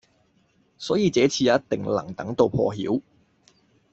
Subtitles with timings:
[0.79, 3.03] 所以這次也一定能等到破曉